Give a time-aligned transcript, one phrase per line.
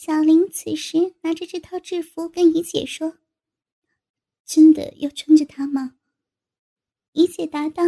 [0.00, 3.18] 小林此时拿着这套制服跟怡姐说
[4.46, 5.96] ：“真的要穿着它吗？”
[7.14, 7.82] 怡姐答道：“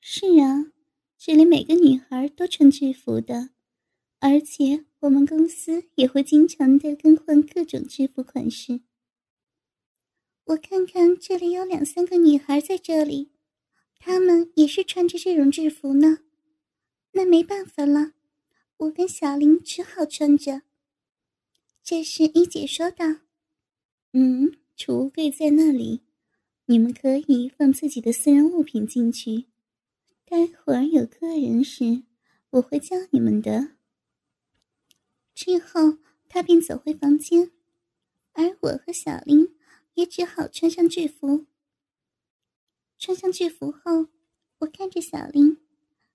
[0.00, 0.72] 是啊，
[1.18, 3.50] 这里每个女孩都穿制服的，
[4.20, 8.80] 而且我们公司也会经常的更换各种制服款式。
[10.44, 13.32] 我看看这里有两三个女孩在这里，
[13.98, 16.20] 她们也是穿着这种制服呢。
[17.12, 18.14] 那没办法了，
[18.78, 20.62] 我跟小林只好穿着。”
[21.88, 23.04] 这时，一姐说道
[24.12, 26.00] ：“嗯，储物柜在那里，
[26.64, 29.46] 你们可以放自己的私人物品进去。
[30.24, 32.02] 待会儿有客人时，
[32.50, 33.76] 我会叫你们的。”
[35.32, 37.52] 之后，他便走回房间，
[38.32, 39.54] 而我和小林
[39.94, 41.46] 也只好穿上制服。
[42.98, 44.08] 穿上制服后，
[44.58, 45.58] 我看着小林，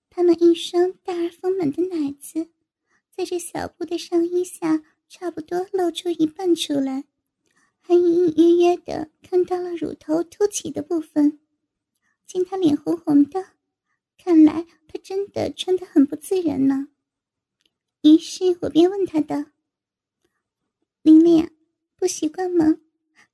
[0.10, 2.50] 他那一双大而丰满的奶子，
[3.10, 4.84] 在这小布的上衣下。
[5.14, 7.04] 差不多露出一半出来，
[7.82, 11.42] 还隐隐约约的看到了乳头凸起的部分。
[12.26, 13.48] 见他脸红红的，
[14.18, 16.88] 看来他真的穿得很不自然呢。
[18.04, 19.48] 于是我便问他道
[21.04, 21.52] ：“玲玲，
[21.98, 22.78] 不习惯吗？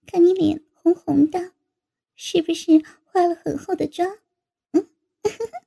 [0.08, 1.52] 看你脸红红的，
[2.16, 4.18] 是不是化了很厚的妆？”
[4.74, 4.90] 嗯，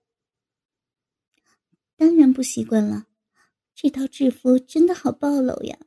[1.97, 3.07] 当然不习惯了，
[3.77, 5.79] 这套制服真的好暴露呀。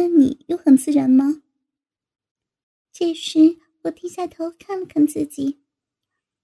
[0.00, 1.42] 那你又很自然吗？
[2.92, 5.58] 这时我低下头看了看自己，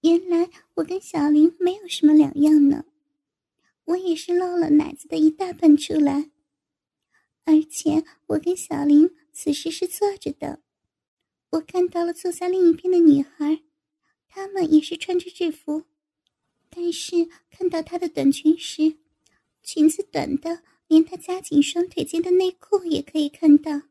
[0.01, 2.83] 原来我跟小林没有什么两样呢。
[3.85, 6.31] 我也是露了奶子的一大半出来，
[7.45, 10.61] 而且我跟小林此时是坐着的。
[11.51, 13.63] 我看到了坐在另一边的女孩，
[14.27, 15.85] 她们也是穿着制服，
[16.69, 18.97] 但是看到她的短裙时，
[19.63, 20.61] 裙子短的。
[20.87, 23.81] 连他夹紧双腿间的内裤也可以看到，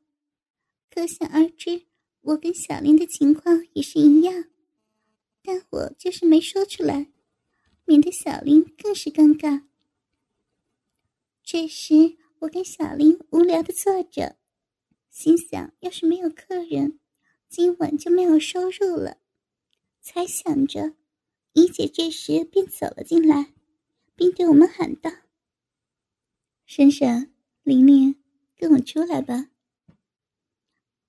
[0.91, 1.87] 可想而知，
[2.21, 4.45] 我跟小林的情况也是一样，
[5.43, 7.11] 但我就是没说出来，
[7.85, 9.65] 免得小林更是尴尬。
[11.43, 14.37] 这时，我跟小林无聊的坐着，
[15.11, 17.01] 心想：要是没有客人，
[17.49, 19.19] 今晚就没有收入了。
[20.01, 20.95] 才想着，
[21.55, 23.53] 怡姐这时便走了进来，
[24.15, 25.11] 并对我们喊道。
[26.67, 27.31] 珊珊，
[27.63, 28.17] 玲玲，
[28.57, 29.51] 跟我出来吧。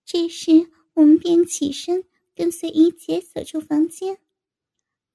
[0.03, 2.03] 这时，我们便起身
[2.35, 4.19] 跟随怡姐走出房间。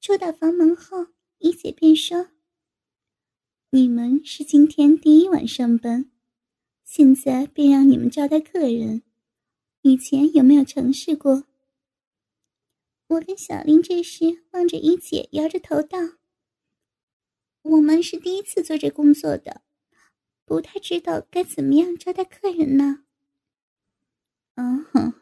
[0.00, 1.08] 出到房门后，
[1.38, 2.30] 怡姐便说
[3.70, 6.10] ：“你们是今天第一晚上班，
[6.84, 9.02] 现在便让你们招待客人。
[9.82, 11.44] 以前有没有尝试过？”
[13.08, 15.98] 我跟小林这时望着一姐，摇着头道
[17.62, 19.60] ：“我们是第一次做这工作的。”
[20.50, 23.05] 不太知道该怎么样招待客人呢。
[24.56, 25.15] 哦，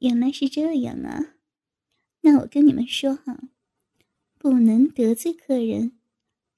[0.00, 1.34] 原来是这样啊！
[2.22, 3.38] 那我跟你们说哈，
[4.38, 5.98] 不能得罪客人，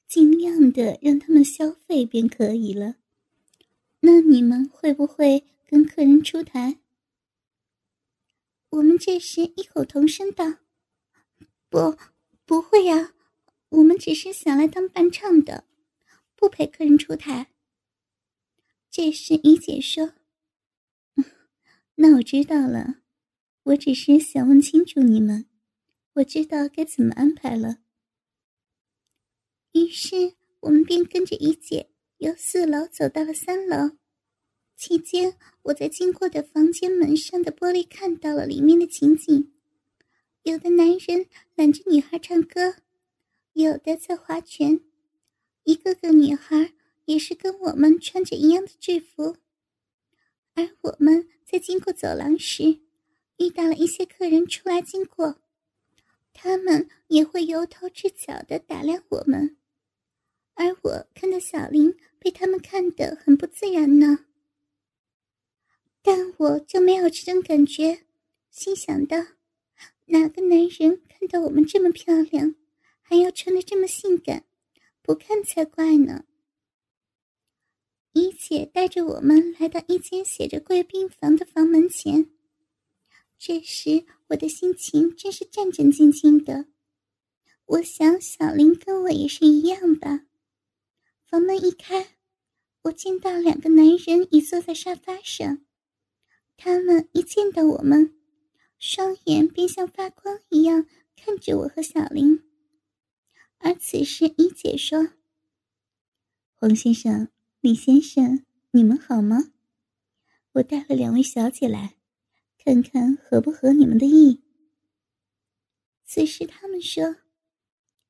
[0.07, 2.95] 尽量的让他们消费便可以了。
[3.99, 6.79] 那你们会不会跟客人出台？
[8.69, 10.59] 我们这时异口同声道
[11.69, 11.99] ：“不，
[12.47, 13.13] 不会呀，
[13.71, 15.65] 我们只是想来当伴唱的，
[16.37, 17.49] 不陪客人出台。”
[18.97, 20.13] 这时，怡姐说
[21.99, 23.01] ：“那我知道了，
[23.65, 25.47] 我只是想问清楚你们，
[26.13, 27.79] 我知道该怎么安排了。”
[29.75, 33.97] 于是，我们便跟着一姐由四楼走到了三楼。
[34.77, 39.53] 期间，我在经过的房间门上的玻璃看到了里面的情景：
[40.45, 42.77] 有的男人揽着女孩唱歌，
[43.55, 44.79] 有的在划拳，
[45.65, 46.75] 一个个女孩。
[47.07, 49.37] 也是跟我们穿着一样的制服，
[50.55, 52.81] 而我们在经过走廊时，
[53.39, 55.41] 遇到了一些客人出来经过，
[56.33, 59.57] 他们也会由头至脚的打量我们，
[60.55, 64.27] 而我看到小林被他们看得很不自然呢，
[66.03, 68.05] 但我就没有这种感觉，
[68.51, 69.19] 心想到，
[70.07, 72.55] 哪个男人看到我们这么漂亮，
[73.03, 74.45] 还要穿的这么性感，
[75.03, 76.25] 不看才怪呢。
[78.47, 82.31] 姐带着我们来到一间写着“贵宾房”的房门前。
[83.39, 86.67] 这时，我的心情真是战战兢兢的。
[87.65, 90.27] 我想，小林跟我也是一样吧。
[91.27, 92.19] 房门一开，
[92.83, 95.65] 我见到两个男人已坐在沙发上。
[96.59, 98.15] 他们一见到我们，
[98.79, 100.87] 双眼便像发光一样
[101.17, 102.43] 看着我和小林。
[103.57, 105.09] 而此时，一姐说
[106.53, 107.29] ：“黄先生。”
[107.65, 109.39] 李先生，你们好吗？
[110.53, 111.97] 我带了两位小姐来，
[112.63, 114.43] 看看合不合你们的意。
[116.05, 117.17] 此时他们说：“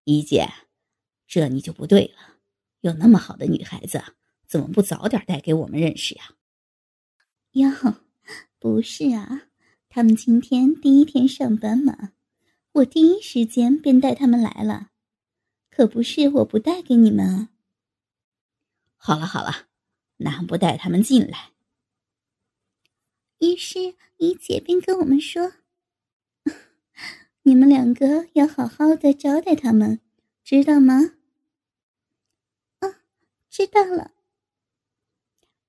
[0.03, 0.49] 一姐，
[1.29, 2.41] 这你就不对了，
[2.81, 4.03] 有那么好的女孩子，
[4.45, 6.35] 怎么不早点带给我们认识呀？”
[7.55, 7.71] 哟，
[8.59, 9.43] 不是啊，
[9.89, 12.11] 他们今天第一天上班嘛，
[12.73, 14.91] 我第一时间便带他们来了，
[15.71, 17.51] 可不是我不带给你们啊。
[19.07, 19.69] 好了好了，
[20.17, 21.53] 那不带他们进来。
[23.39, 25.53] 于是姨姐便跟我们说
[27.45, 30.01] ：“你们两个要好好的招待他们，
[30.43, 31.17] 知道吗
[32.81, 33.03] ？”“啊，
[33.51, 34.13] 知道了。”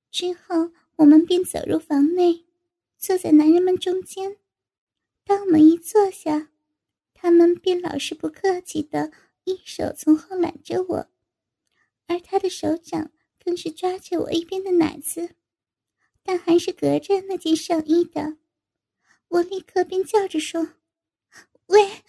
[0.09, 2.45] 之后我们便走入房内，
[2.97, 4.37] 坐在男人们中间。
[5.25, 6.51] 当我们一坐下，
[7.13, 9.11] 他们便老是不客气的
[9.43, 11.09] 一手从后揽着我，
[12.07, 13.11] 而他的手掌。
[13.45, 15.35] 更是抓着我一边的奶子，
[16.23, 18.37] 但还是隔着那件上衣的。
[19.27, 20.77] 我立刻便叫着说
[21.67, 22.03] ：“喂，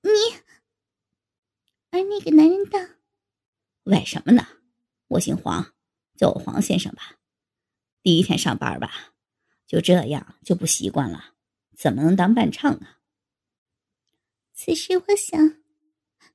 [0.00, 0.10] 你！”
[1.92, 2.78] 而那个男人道
[3.84, 4.48] ：“喂什么呢？
[5.08, 5.74] 我姓黄，
[6.16, 7.18] 叫我黄先生吧。
[8.02, 9.14] 第一天上班吧，
[9.66, 11.34] 就这样就不习惯了，
[11.76, 13.00] 怎么能当伴唱啊？”
[14.54, 15.62] 此时我想，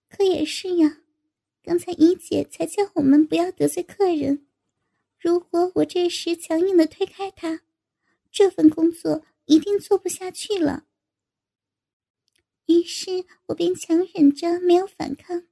[0.07, 0.99] 可也是呀。
[1.63, 4.45] 刚才姨姐才叫我们不要得罪客人，
[5.17, 7.61] 如果我这时强硬的推开她，
[8.29, 10.85] 这份工作一定做不下去了。
[12.65, 15.43] 于是我便强忍着没有反抗。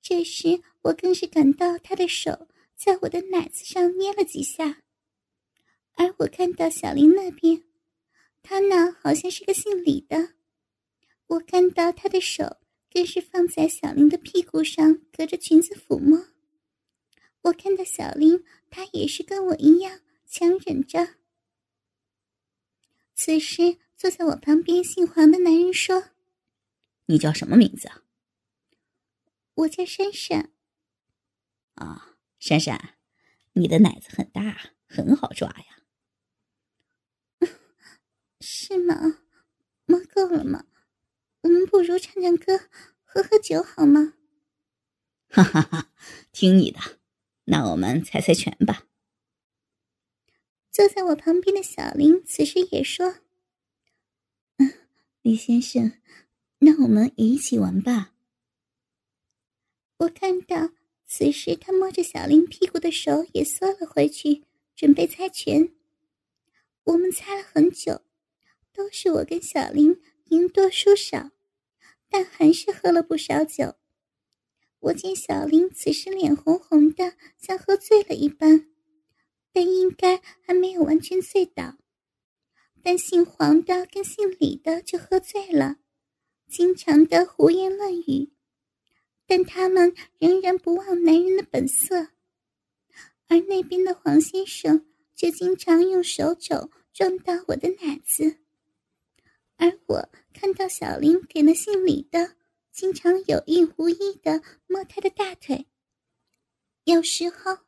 [0.00, 2.46] 这时我更是感到他的手
[2.76, 4.82] 在我的奶子上捏了几下，
[5.94, 7.64] 而我看到小林那边，
[8.42, 10.34] 他那好像是个姓李的，
[11.26, 12.59] 我看到他的手。
[12.92, 16.26] 更是放在小林的屁股上，隔着裙子抚摸。
[17.42, 21.14] 我看到小林，他也是跟我一样强忍着。
[23.14, 26.10] 此时，坐在我旁边姓黄的男人说
[27.06, 28.02] ：“你叫什么名字啊
[29.54, 30.50] ？”“我叫珊珊。
[31.76, 32.96] ”“啊，珊珊，
[33.52, 35.82] 你的奶子很大，很好抓呀。
[38.40, 39.20] ”“是吗？
[39.86, 40.66] 摸够了吗？”
[41.50, 42.60] 我们不如唱唱歌，
[43.02, 44.14] 喝喝酒，好吗？
[45.26, 45.90] 哈哈哈，
[46.30, 46.78] 听你的。
[47.46, 48.86] 那我们猜猜拳吧。
[50.70, 53.16] 坐在我旁边的小林此时也说
[54.58, 54.74] ：“嗯，
[55.22, 55.94] 李先生，
[56.60, 58.14] 那我们一起玩吧。”
[59.98, 60.70] 我看到
[61.04, 64.44] 此时他摸着小林屁股的手也缩了回去，
[64.76, 65.72] 准备猜拳。
[66.84, 68.02] 我们猜了很久，
[68.72, 70.00] 都是我跟小林。
[70.30, 71.32] 赢多输少，
[72.10, 73.76] 但还是喝了不少酒。
[74.80, 78.70] 我见小林此时脸红红的，像喝醉了一般，
[79.52, 81.76] 但应该还没有完全醉倒。
[82.82, 85.76] 但姓黄的跟姓李的就喝醉了，
[86.48, 88.32] 经常的胡言乱语，
[89.26, 92.08] 但他们仍然不忘男人的本色。
[93.28, 98.38] 而那边的黄先生却经常用手肘撞到我的奶子。
[99.62, 102.34] 而我看到小林给那姓李的，
[102.72, 105.66] 经常有意无意的摸他的大腿。
[106.84, 107.58] 有时候，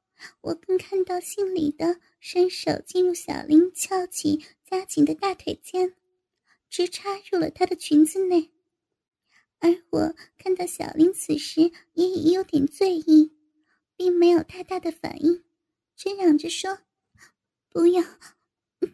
[0.40, 5.94] 我更看到姓李的伸手进入小林翘起夹紧的大腿间，
[6.70, 8.50] 直插入了她的裙子内。
[9.58, 13.36] 而我看到小林此时也已有点醉意，
[13.96, 15.44] 并没有太大的反应，
[15.94, 16.78] 只嚷着说
[17.68, 18.02] ：“不要，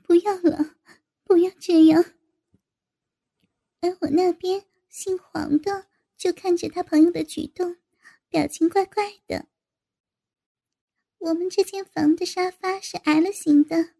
[0.03, 0.75] 不要了，
[1.23, 2.05] 不要这样。”
[3.81, 7.77] 而我那边姓黄的就看着他朋友的举动，
[8.29, 9.47] 表情怪怪的。
[11.19, 13.91] 我们这间房的沙发是 L 型的，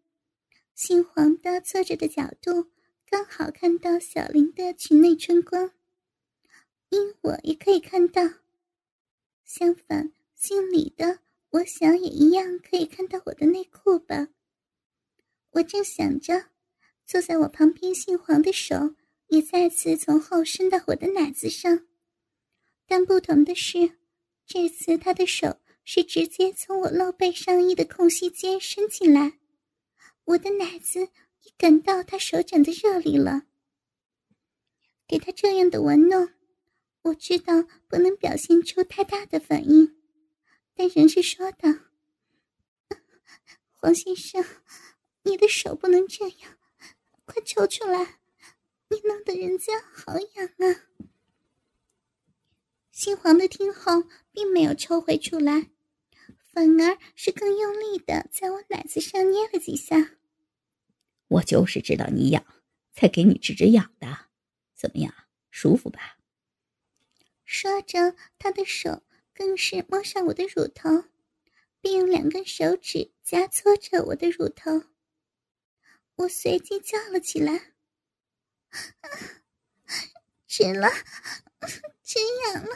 [0.75, 2.71] 姓黄的侧着的角度
[3.09, 5.71] 刚好看到小林的裙内春光，
[6.89, 8.21] 因我也可以看到。
[9.45, 11.19] 相反，姓李的，
[11.49, 14.27] 我想也一样可以看到我的内裤吧。
[15.51, 16.49] 我正想着，
[17.05, 18.95] 坐在我旁边姓黄的手。
[19.29, 21.87] 也再次从后伸到我的奶子上，
[22.85, 23.97] 但不同的是，
[24.45, 29.39] 这次他的手是直接从我露背上衣的空隙间伸进来，
[30.25, 31.09] 我的奶子
[31.43, 33.43] 已感到他手掌的热力了。
[35.07, 36.33] 给他这样的玩弄，
[37.03, 37.53] 我知道
[37.87, 39.95] 不能表现出太大的反应，
[40.73, 41.69] 但仍是说道
[43.73, 44.43] ：“黄先生，
[45.23, 46.57] 你的手不能这样，
[47.25, 48.18] 快抽出来。”
[48.91, 50.89] 你弄得人家好痒啊！
[52.91, 55.69] 姓黄的听后并没有抽回出来，
[56.51, 60.17] 反而是更用力的在我奶子上捏了几下。
[61.27, 62.43] 我就是知道你痒，
[62.91, 64.25] 才给你治治痒的。
[64.73, 65.13] 怎么样，
[65.51, 66.17] 舒服吧？
[67.45, 69.03] 说着，他的手
[69.35, 70.89] 更是摸上我的乳头，
[71.79, 74.83] 并用两根手指夹搓着我的乳头。
[76.15, 77.73] 我随即叫了起来
[80.47, 80.89] ：“止了，
[82.03, 82.75] 止痒了，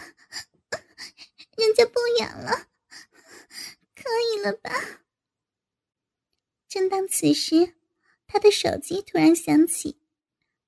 [1.58, 2.68] 人家不痒了，
[3.96, 4.72] 可以了吧？”
[6.70, 7.76] 正当此时，
[8.26, 10.00] 他的手机突然响起，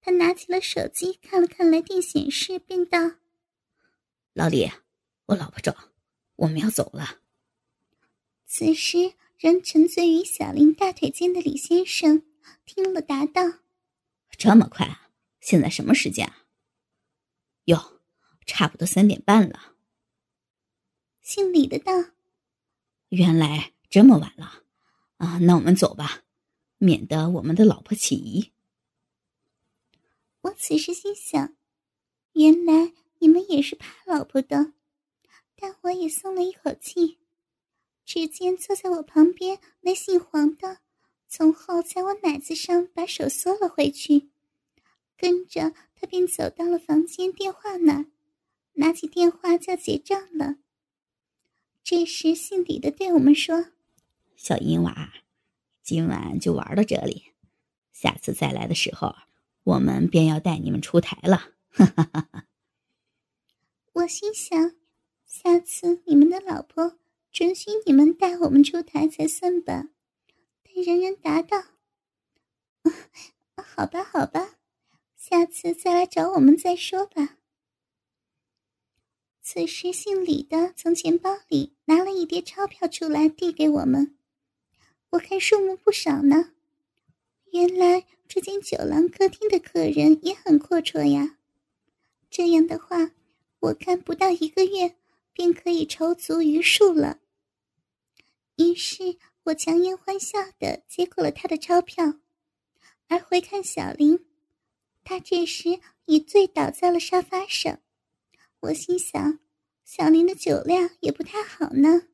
[0.01, 2.99] 他拿起了手机看了看来电显示，便道。
[4.33, 4.71] 老李，
[5.27, 5.93] 我老婆找，
[6.35, 7.21] 我们要走了。
[8.45, 12.23] 此时，仍沉醉于小林大腿间的李先生
[12.65, 13.41] 听了，答道
[14.37, 15.04] ：“这么快啊？
[15.45, 16.47] 现在什么时间啊
[17.65, 18.01] ？”“哟，
[18.47, 19.75] 差不多三点半了。”
[21.21, 21.91] 姓李的道
[23.09, 24.63] ：“原来这么晚了
[25.17, 26.23] 啊，那我们走吧，
[26.79, 28.51] 免得我们的老婆起疑。”
[30.41, 31.55] 我此时心想，
[32.33, 32.93] 原来。
[33.19, 34.73] 你们也是怕老婆的，
[35.55, 37.17] 但我也松了一口气。
[38.03, 40.79] 只见坐在我旁边那姓黄的，
[41.27, 44.29] 从后在我奶子上把手缩了回去，
[45.17, 48.05] 跟着他便走到了房间电话那儿，
[48.73, 50.55] 拿起电话就结账了。
[51.83, 53.67] 这时姓李的对我们说
[54.35, 55.13] ：“小银娃，
[55.83, 57.33] 今晚就玩到这里，
[57.91, 59.15] 下次再来的时候，
[59.63, 62.45] 我们便要带你们出台了。”哈哈哈哈。
[63.93, 64.75] 我心想，
[65.25, 66.97] 下次你们的老婆
[67.31, 69.89] 准许你们带我们出台才算吧。
[70.63, 71.63] 但人人答道
[73.55, 74.55] ：“好吧，好吧，
[75.27, 77.39] 下次再来找我们再说吧。”
[79.41, 84.15] 此时，姓李的从钱包里拿了一叠钞票出来，递给我们。
[85.09, 86.51] 我看数目不少呢。
[87.51, 91.39] 原来这间酒廊客厅的客人也很阔绰呀。
[92.29, 93.11] 这样的话。
[93.61, 94.95] 我看不到一个月，
[95.33, 97.19] 便可以筹足余数了。
[98.57, 102.19] 于是我强颜欢笑的接过了他的钞票，
[103.07, 104.23] 而回看小林，
[105.05, 107.79] 他这时已醉倒在了沙发上。
[108.59, 109.39] 我心想，
[109.85, 112.07] 小林的酒量也不太好呢。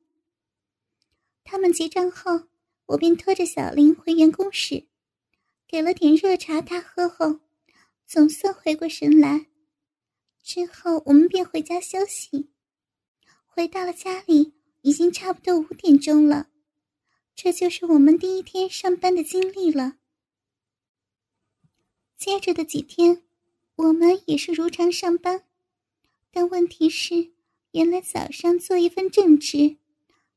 [1.45, 2.50] 他们结账后，
[2.88, 4.88] 我便拖着小林回员工室，
[5.67, 7.39] 给了点热茶他喝后，
[8.05, 9.48] 总算回过神来。
[10.43, 12.51] 之后，我们便回家休息。
[13.45, 16.50] 回到了家里，已经差不多五点钟了。
[17.36, 19.98] 这就是我们第一天上班的经历了。
[22.21, 23.23] 接着的几天，
[23.75, 25.43] 我们也是如常上班，
[26.29, 27.31] 但问题是，
[27.71, 29.77] 原来早上做一份正职，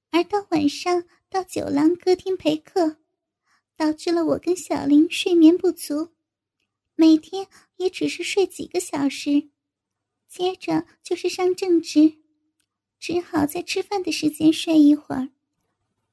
[0.09, 2.97] 而到晚上到酒廊、歌厅陪客，
[3.77, 6.09] 导致了我跟小林睡眠不足，
[6.95, 9.51] 每天也只是睡几个小时。
[10.27, 12.15] 接着就是上正职，
[12.99, 15.29] 只好在吃饭的时间睡一会儿，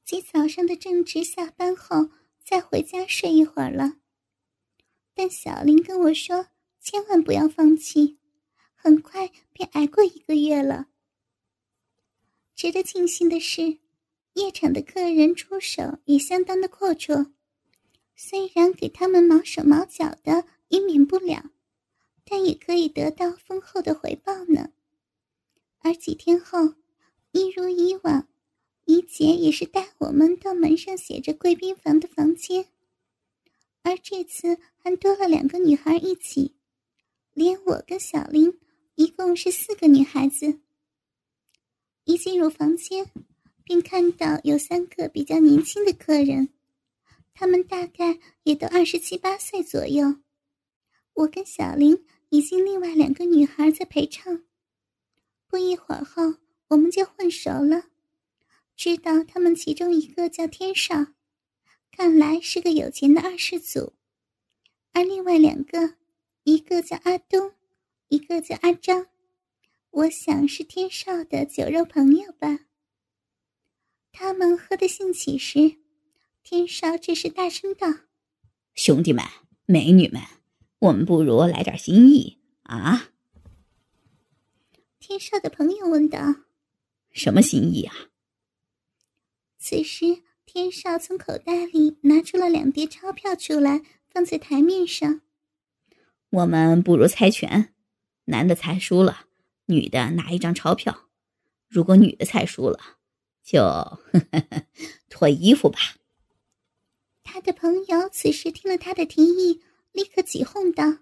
[0.04, 2.10] 及早上的正职下班后
[2.44, 4.01] 再回家睡一会儿了。
[5.14, 6.48] 但小林跟我说，
[6.80, 8.18] 千万不要放弃，
[8.74, 10.88] 很快便挨过一个月了。
[12.54, 13.78] 值得庆幸的是，
[14.34, 17.32] 夜场的客人出手也相当的阔绰，
[18.14, 21.50] 虽然给他们毛手毛脚的也免不了。
[22.24, 24.70] 但也可以得到丰厚的回报呢。
[25.80, 26.76] 而几天后，
[27.32, 28.28] 一如以往，
[28.86, 32.68] 怡姐也是带我们到门上写着“贵宾房”的房间，
[33.82, 36.54] 而这次还多了两个女孩一起，
[37.34, 38.60] 连我跟小林
[38.94, 40.60] 一共是四个女孩子。
[42.04, 43.10] 一进入房间，
[43.64, 46.48] 便看到有三个比较年轻的客人，
[47.34, 50.16] 他们大概也都二十七八岁左右。
[51.14, 54.44] 我跟小林以及另外两个女孩在陪唱，
[55.46, 56.36] 不一会儿后，
[56.68, 57.84] 我们就混熟了，
[58.76, 61.06] 知道他们其中一个叫天少，
[61.94, 63.92] 看来是个有钱的二世祖，
[64.92, 65.96] 而另外两个，
[66.42, 67.52] 一个叫阿东，
[68.08, 69.06] 一个叫阿张，
[69.90, 72.60] 我想是天少的酒肉朋友吧。
[74.10, 75.76] 他们喝得兴起时，
[76.42, 77.86] 天少这时大声道
[78.74, 79.22] ：“兄弟们，
[79.66, 80.20] 美女们！”
[80.80, 83.10] 我们不如来点心意啊！
[84.98, 86.18] 天少的朋友问道
[87.12, 87.94] ：“什么心意啊？”
[89.60, 95.22] 此时，天少从口袋里拿出了两叠钞票出来，放在台面上。
[96.30, 97.72] 我们不如猜拳，
[98.24, 99.26] 男的猜输了，
[99.66, 101.08] 女的拿一张钞票；
[101.68, 102.78] 如果女的猜输了，
[103.42, 103.98] 就
[105.08, 105.78] 脱衣服吧。
[107.22, 110.98] 他的朋友此时听了他的提议，立刻起哄道：“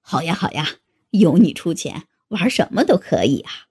[0.00, 0.78] 好呀，好呀，
[1.10, 3.68] 有你出钱，玩什么都可以啊！”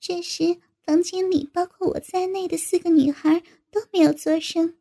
[0.00, 4.76] 这时，房间里包括我在内的四个女孩都没有作声。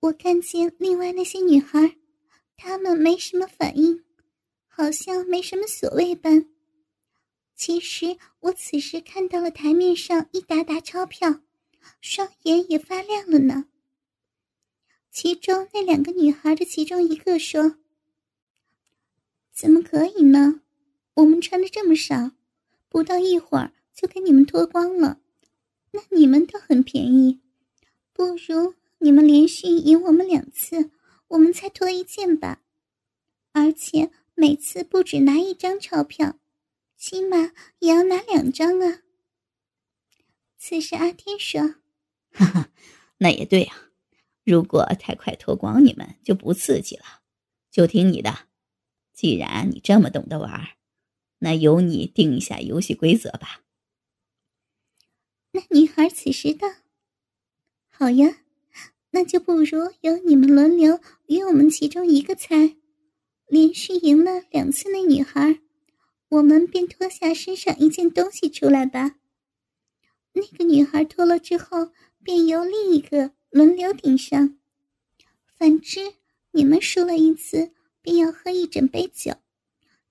[0.00, 1.96] 我看见另外那些女孩，
[2.54, 4.04] 她们没什么反应，
[4.66, 6.50] 好像没什么所谓般。
[7.54, 11.40] 其实我此时看到了台面上一沓沓钞票，
[12.02, 13.68] 双眼也发亮了呢。
[15.10, 17.78] 其中那两个女孩的其中一个说
[19.50, 20.60] ：“怎么可以呢？
[21.14, 22.32] 我们穿的这么少，
[22.90, 25.18] 不到一会儿就给你们脱光了，
[25.90, 27.40] 那你们倒很便宜。
[28.12, 30.90] 不如你们连续赢我们两次，
[31.28, 32.62] 我们才脱一件吧。
[33.52, 36.38] 而且每次不止拿一张钞票。”
[36.98, 39.02] 起码也要拿两张啊！
[40.56, 41.74] 此时阿天说
[42.32, 42.70] ：“哈哈，
[43.18, 43.90] 那也对啊。
[44.44, 47.04] 如果太快脱光，你们就不刺激了。
[47.70, 48.46] 就听你的，
[49.12, 50.68] 既然你这么懂得玩，
[51.40, 53.60] 那由你定一下游戏规则吧。”
[55.56, 56.68] 那女孩此时道
[57.88, 58.42] ：“好呀，
[59.12, 62.76] 那就不如由你们轮流与我们其中一个猜，
[63.46, 65.60] 连续赢了两次那女孩。”
[66.28, 69.16] 我们便脱下身上一件东西出来吧。
[70.34, 71.90] 那个女孩脱了之后，
[72.22, 74.58] 便由另一个轮流顶上。
[75.56, 76.00] 反之，
[76.50, 77.70] 你们输了一次，
[78.02, 79.36] 便要喝一整杯酒。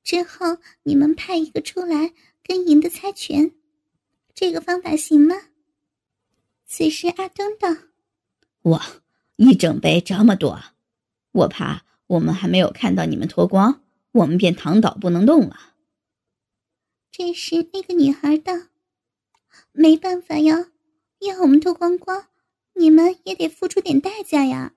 [0.04, 3.52] 之后，你们派一个出来跟赢的猜拳。
[4.36, 5.34] 这个方法行吗？
[6.66, 7.70] 此时，阿东道
[8.64, 8.86] ：“哇，
[9.38, 10.62] 一整杯这么多，
[11.32, 15.76] 我怕我们还没有看到你们脱光，我们便躺倒不能动了。”
[17.12, 18.52] 这时，那个女孩道
[19.72, 20.70] ：“没办法呀，
[21.20, 22.28] 要我们脱光光，
[22.74, 24.74] 你们也得付出点代价呀。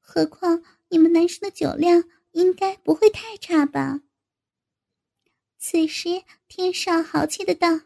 [0.00, 4.02] 何况你们男生的酒量应该不会太差吧？”
[5.56, 7.80] 此时，天少豪气的道：“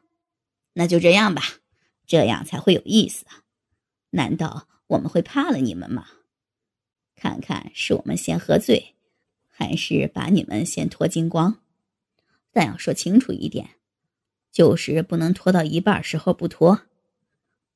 [0.79, 1.43] 那就这样吧，
[2.07, 3.43] 这样才会有意思啊！
[4.11, 6.07] 难道我们会怕了你们吗？
[7.15, 8.95] 看看是我们先喝醉，
[9.49, 11.61] 还是把你们先脱精光？
[12.53, 13.71] 但要说清楚一点。”
[14.53, 16.81] 就是不能拖到一半时候不脱，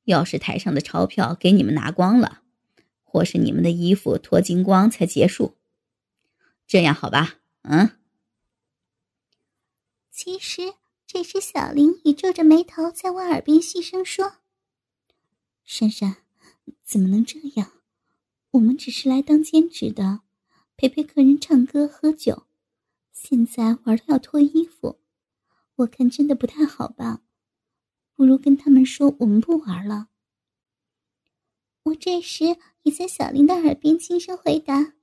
[0.05, 2.41] 要是台上的钞票给你们拿光了，
[3.03, 5.59] 或是你们的衣服脱精光才结束，
[6.67, 7.37] 这样好吧？
[7.63, 7.91] 嗯。
[10.11, 10.75] 其实
[11.13, 14.35] 这时小林已皱着眉头在我耳边细声说
[15.67, 16.19] ：“珊珊，
[16.85, 17.73] 怎么能这样？
[18.53, 20.21] 我们只是来当兼职的，
[20.77, 22.47] 陪陪客人唱歌喝酒，
[23.13, 25.01] 现在玩到要脱衣服。”
[25.79, 27.23] 我看真的不太好吧，
[28.15, 30.11] 不如跟他们说我们不玩了。
[31.83, 34.95] 我这时也在小林的耳边轻声回答：“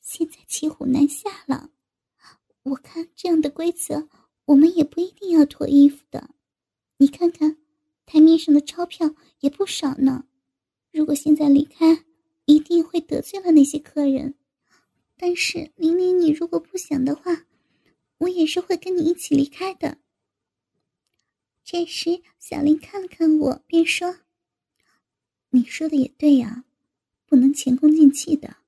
[0.00, 1.70] 现在骑虎难下了，
[2.62, 4.08] 我看这样的规则，
[4.46, 6.30] 我们也不一定要脱衣服的。
[6.98, 7.58] 你看看，
[8.06, 10.26] 台面上的钞票也不少呢。
[10.92, 12.04] 如果现在离开，
[12.44, 14.34] 一定会得罪了那些客人。
[15.16, 17.46] 但是玲玲，你如果不想的话。”
[18.18, 19.98] 我也是会跟你一起离开的。
[21.64, 24.20] 这时，小林看了看我，便说
[25.50, 26.64] ：“你说的也对呀，
[27.26, 28.58] 不能前功尽弃的，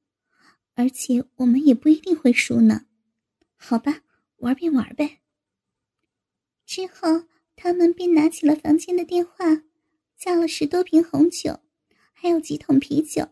[0.74, 2.86] 而且我们也不一定会输呢。
[3.54, 4.02] 好吧，
[4.38, 5.20] 玩便玩呗。”
[6.76, 7.24] 之后，
[7.56, 9.62] 他们便拿起了房间的电话，
[10.18, 11.60] 叫了十多瓶红酒，
[12.12, 13.30] 还有几桶啤酒，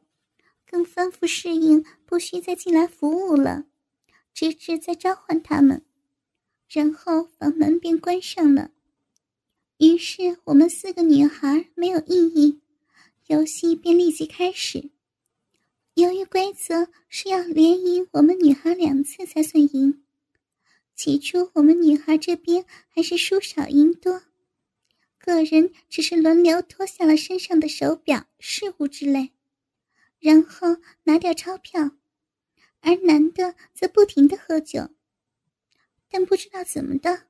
[0.67, 3.67] 更吩咐侍应不需再进来服务了，
[4.33, 5.85] 直至再召唤他们。
[6.71, 8.71] 然后房门便关上了，
[9.77, 12.63] 于是我们四个女孩没有异议，
[13.27, 14.91] 游戏便立即开始。
[15.97, 20.03] 由于规则是要连赢我们女孩两次才算赢，
[20.95, 24.23] 起初我们女孩这边还是输少赢多，
[25.19, 29.33] 个人只是轮流脱下了身上的手表、饰物之类，
[30.21, 31.97] 然后拿掉钞票，
[32.81, 34.91] 而男的则不停的喝酒。
[36.09, 37.25] 但不知道怎么的，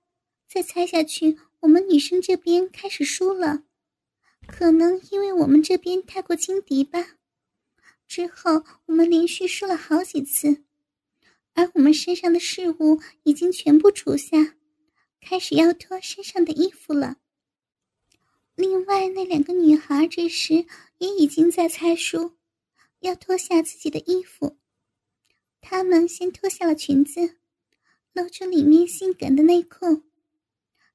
[0.46, 3.64] 再猜下去，我们女生这边开始输了，
[4.46, 7.16] 可能因为我们这边太过轻敌吧。
[8.06, 10.63] 之后我们连续输了好几次，
[11.54, 14.56] 而我们身上的饰物已经全部除下，
[15.20, 17.16] 开始要脱身上的衣服了。
[18.54, 20.66] 另外那两个女孩这时
[20.98, 22.36] 也已经在猜书，
[23.00, 24.58] 要脱下自己的衣服，
[25.60, 27.38] 她们先脱下了裙子。
[28.12, 30.04] 露出里面性感的内裤，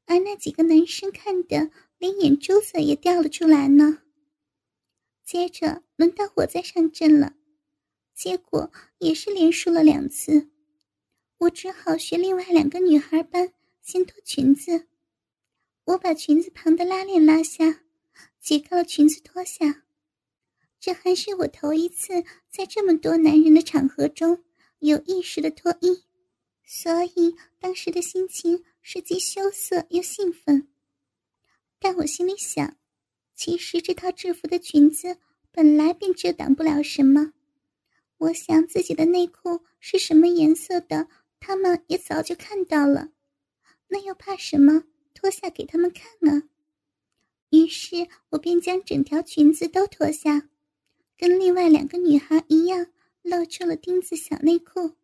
[0.06, 4.04] 而那几个男生看的连眼珠子也掉了出来呢。
[5.26, 7.34] 接着轮到我再上阵了，
[8.20, 10.50] 结果也是连输了两次。
[11.38, 14.90] 我只好学另外两个女孩般先脱裙子。
[15.86, 17.86] 我把裙子旁的拉链拉下，
[18.42, 19.86] 解开了裙子脱下。
[20.82, 24.44] 这还是我头一次在这么多男人的场合中
[24.80, 26.04] 有意识的脱衣，
[26.66, 30.68] 所以当时的心情是既羞涩又兴奋。
[31.80, 32.76] 但我心里想，
[33.34, 35.18] 其实这套制服的裙子
[35.54, 37.32] 本来便遮挡不了什么。
[38.20, 41.10] 我想自己的内裤是什么颜色的。
[41.42, 43.12] 他们也早就看到了，
[43.88, 44.84] 那又怕什么？
[45.14, 46.50] 脱下给他们看啊！
[47.50, 50.50] 于是我便将整条裙子都脱下，
[51.18, 54.96] 跟另外两个女孩一样，露出了丁字小内裤。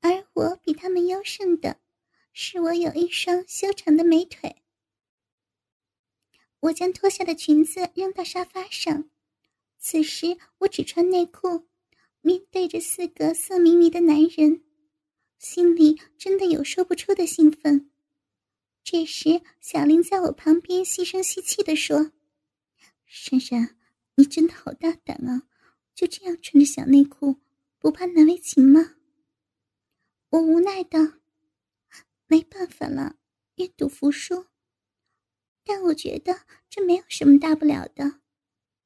[0.00, 1.78] 而我比他们优胜的，
[2.32, 4.62] 是我有一双修长的美腿。
[6.60, 9.10] 我将脱下的裙子扔到沙发上，
[9.78, 11.66] 此时我只穿内裤，
[12.26, 14.64] 面对着四个色迷迷的男人。
[15.38, 17.90] 心里真的有说不出的兴奋。
[18.82, 22.12] 这时，小林在我旁边细声细气地说
[23.04, 23.76] ：“珊珊，
[24.14, 25.42] 你真的好大胆啊！
[25.94, 27.42] 就这样穿着小内裤，
[27.78, 28.94] 不怕难为情吗？”
[30.30, 30.98] 我无奈道
[32.26, 33.16] ：“没办法了，
[33.56, 34.46] 愿赌服输。
[35.62, 38.20] 但我觉得这没有什么大不了的，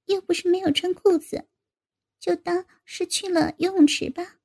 [0.07, 1.48] 又不是没有穿裤子，
[2.19, 4.37] 就当是去了游泳池吧。”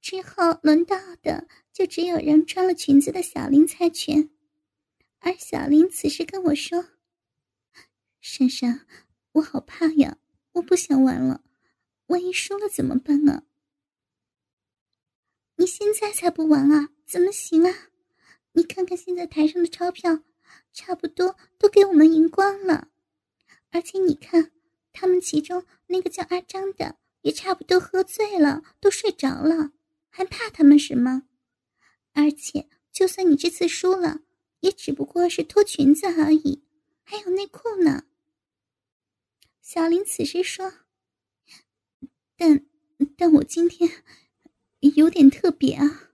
[0.00, 4.30] 之后轮到的就只有让穿了裙子的小林猜拳，
[5.20, 6.88] 而小林此时跟我说
[8.20, 8.86] ：“珊珊，
[9.32, 10.18] 我好怕呀，
[10.52, 11.44] 我不想玩了，
[12.06, 13.44] 万一输了怎么办呢？”
[15.56, 17.90] 你现在才不玩啊，怎么行啊？
[18.54, 20.24] 你看看现在台上的钞票，
[20.72, 22.88] 差不多都给我们赢光了，
[23.70, 24.50] 而且你看，
[24.92, 29.72] 他们其中那个叫阿张的也差不多喝醉了，都睡着了。
[30.10, 31.22] 还怕他们什么？
[32.12, 34.20] 而且，就算你这次输了，
[34.60, 36.62] 也只不过是脱裙子而已，
[37.02, 38.04] 还有内裤呢。
[39.62, 40.74] 小林此时说
[42.36, 42.66] ：“但，
[43.16, 44.04] 但我今天
[44.96, 46.10] 有点特别啊。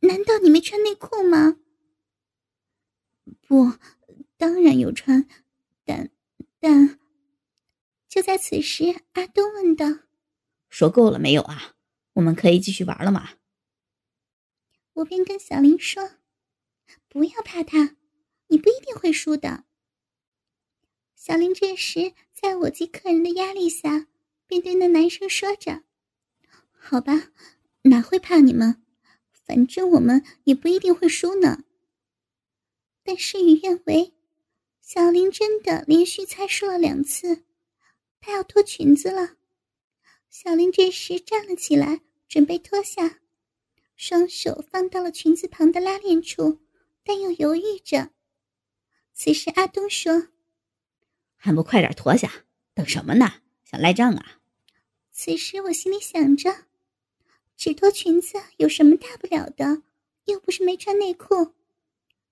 [0.00, 1.58] 难道你没穿内裤吗？
[3.42, 3.72] 不，
[4.38, 5.28] 当然有穿，
[5.84, 6.10] 但，
[6.66, 6.98] 但……
[8.08, 9.86] 就在此时，阿东问道
[10.68, 11.76] ：“说够了没有啊？”
[12.14, 13.34] 我们可以继续玩了吗？
[14.94, 16.16] 我便跟小林说
[17.08, 17.96] ：“不要怕他，
[18.48, 19.62] 你不一定会输的。”
[21.14, 24.08] 小林这时在我及客人的压力下，
[24.48, 25.84] 便对那男生说着
[26.72, 27.30] ：“好吧，
[27.82, 28.82] 哪会怕你们？
[29.44, 31.62] 反正我们也不一定会输呢。”
[33.04, 34.15] 但事与愿违，
[34.88, 37.42] 小林真的连续猜输了两次，
[38.20, 39.34] 她要脱裙子了。
[40.30, 42.02] 小林这时站了起来。
[42.28, 43.20] 准备脱下，
[43.96, 46.60] 双手放到了裙子旁的拉链处，
[47.04, 48.10] 但又犹豫着。
[49.14, 50.28] 此时，阿东说
[51.36, 52.44] ：“还不快点脱下？
[52.74, 53.42] 等什么呢？
[53.64, 54.40] 想赖账啊？”
[55.12, 56.64] 此时，我心里想着：
[57.56, 59.82] 只脱裙子有什么大不了的？
[60.24, 61.54] 又不是没穿内裤，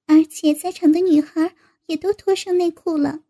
[0.06, 1.54] 而且在场的女孩
[1.86, 3.20] 也都脱上内裤了，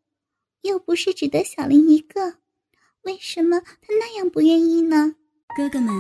[0.62, 2.34] 又不是只得小林一个，
[3.02, 5.14] 为什么他那样不愿意呢？
[5.56, 5.94] 哥哥们。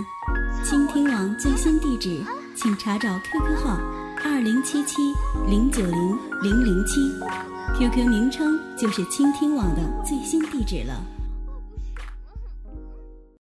[0.64, 2.24] 倾听网最新地址，
[2.56, 3.76] 请查找 QQ 号
[4.24, 5.02] 二零七七
[5.46, 7.00] 零九零零零七
[7.78, 11.04] ，QQ 名称就是倾听网的最新地址了。